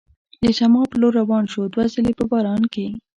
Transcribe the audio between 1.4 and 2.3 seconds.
شو، دوه ځله په